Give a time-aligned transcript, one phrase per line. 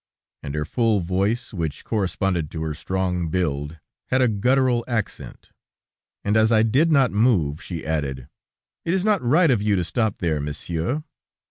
[0.41, 3.77] and her full voice, which corresponded to her strong build,
[4.07, 5.51] had a guttural accent,
[6.23, 8.27] and as I did not move, she added:
[8.83, 11.03] "It is not right of you to stop there, monsieur."